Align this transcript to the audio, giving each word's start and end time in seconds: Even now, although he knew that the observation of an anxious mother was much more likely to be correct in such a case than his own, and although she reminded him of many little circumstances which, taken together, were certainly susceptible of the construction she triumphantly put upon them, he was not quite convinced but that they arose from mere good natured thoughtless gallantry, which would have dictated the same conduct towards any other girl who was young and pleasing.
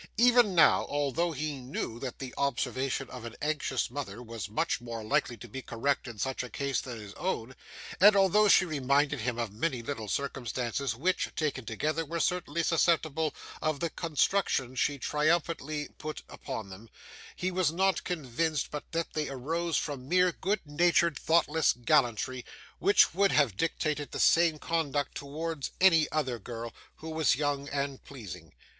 Even 0.17 0.55
now, 0.55 0.83
although 0.89 1.31
he 1.31 1.59
knew 1.59 1.99
that 1.99 2.17
the 2.17 2.33
observation 2.35 3.07
of 3.11 3.23
an 3.23 3.35
anxious 3.39 3.91
mother 3.91 4.19
was 4.19 4.49
much 4.49 4.81
more 4.81 5.03
likely 5.03 5.37
to 5.37 5.47
be 5.47 5.61
correct 5.61 6.07
in 6.07 6.17
such 6.17 6.41
a 6.41 6.49
case 6.49 6.81
than 6.81 6.97
his 6.99 7.13
own, 7.13 7.55
and 7.99 8.15
although 8.15 8.47
she 8.47 8.65
reminded 8.65 9.19
him 9.19 9.37
of 9.37 9.53
many 9.53 9.83
little 9.83 10.07
circumstances 10.07 10.95
which, 10.95 11.29
taken 11.35 11.65
together, 11.67 12.03
were 12.03 12.19
certainly 12.19 12.63
susceptible 12.63 13.35
of 13.61 13.79
the 13.79 13.91
construction 13.91 14.73
she 14.73 14.97
triumphantly 14.97 15.89
put 15.99 16.23
upon 16.27 16.69
them, 16.69 16.89
he 17.35 17.51
was 17.51 17.71
not 17.71 18.03
quite 18.03 18.17
convinced 18.17 18.71
but 18.71 18.91
that 18.93 19.13
they 19.13 19.29
arose 19.29 19.77
from 19.77 20.09
mere 20.09 20.31
good 20.31 20.61
natured 20.65 21.15
thoughtless 21.15 21.73
gallantry, 21.73 22.43
which 22.79 23.13
would 23.13 23.31
have 23.31 23.55
dictated 23.55 24.09
the 24.09 24.19
same 24.19 24.57
conduct 24.57 25.13
towards 25.13 25.69
any 25.79 26.11
other 26.11 26.39
girl 26.39 26.73
who 26.95 27.09
was 27.11 27.35
young 27.35 27.69
and 27.69 28.03
pleasing. 28.03 28.51